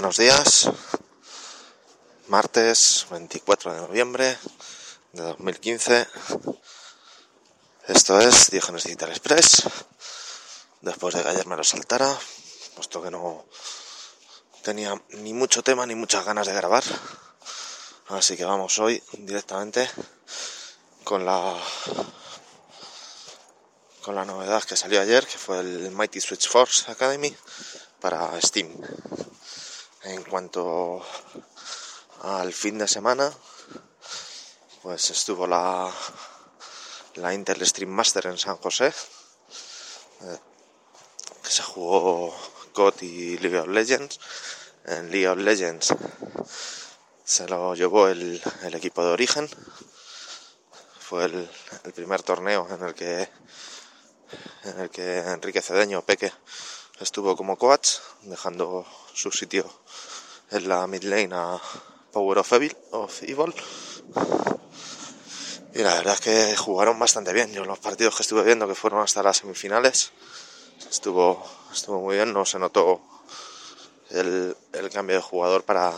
[0.00, 0.70] Buenos días,
[2.28, 4.38] martes 24 de noviembre
[5.12, 6.08] de 2015.
[7.86, 9.64] Esto es Diógenes Digital Express.
[10.80, 12.18] Después de que ayer me lo saltara,
[12.76, 13.44] puesto que no
[14.62, 16.82] tenía ni mucho tema ni muchas ganas de grabar.
[18.08, 19.86] Así que vamos hoy directamente
[21.04, 21.60] con la
[24.00, 27.36] con la novedad que salió ayer, que fue el Mighty Switch Force Academy
[28.00, 28.74] para Steam.
[30.02, 31.04] En cuanto
[32.22, 33.30] al fin de semana,
[34.82, 35.92] pues estuvo la,
[37.16, 38.94] la Intel Stream Master en San José,
[40.22, 40.38] eh,
[41.42, 42.34] que se jugó
[42.72, 44.18] COD y League of Legends.
[44.86, 45.94] En League of Legends
[47.22, 49.50] se lo llevó el, el equipo de origen.
[50.98, 51.50] Fue el,
[51.84, 53.28] el, primer torneo en el que
[54.64, 56.32] en el que Enrique Cedeño Peque
[57.00, 59.64] estuvo como coach, dejando su sitio
[60.50, 61.58] en la mid lane a
[62.12, 63.54] Power of Evil, of Evil.
[65.72, 67.52] Y la verdad es que jugaron bastante bien.
[67.52, 70.12] Yo los partidos que estuve viendo, que fueron hasta las semifinales,
[70.90, 72.32] estuvo, estuvo muy bien.
[72.32, 73.00] No se notó
[74.10, 75.92] el, el cambio de jugador para,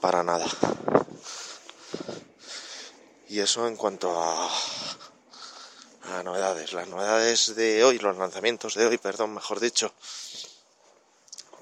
[0.00, 0.46] para nada.
[3.28, 4.48] Y eso en cuanto a,
[6.22, 6.72] novedades.
[6.72, 9.92] Las novedades de hoy, los lanzamientos de hoy, perdón, mejor dicho.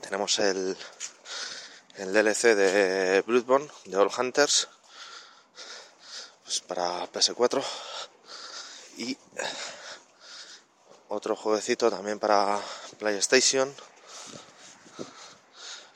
[0.02, 0.76] Tenemos el,
[1.96, 4.68] el DLC de Bloodborne, de All Hunters,
[6.42, 7.64] pues para PS4.
[8.98, 9.16] Y
[11.08, 12.60] otro jueguecito también para
[12.98, 13.72] PlayStation,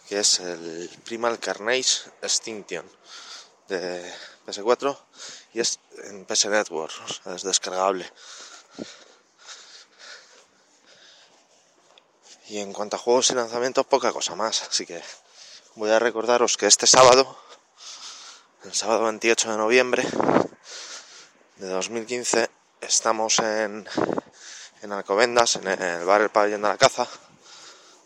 [0.08, 2.88] que es el Primal Carnage Extinction
[3.69, 4.12] de
[4.47, 4.97] PS4
[5.55, 6.92] y es en PS Network,
[7.27, 8.11] es descargable.
[12.48, 14.62] Y en cuanto a juegos y lanzamientos, poca cosa más.
[14.62, 15.03] Así que
[15.75, 17.36] voy a recordaros que este sábado,
[18.64, 20.06] el sábado 28 de noviembre
[21.57, 22.48] de 2015,
[22.80, 23.89] estamos en,
[24.83, 27.08] en Alcobendas, en el bar El Pabellón de la Caza,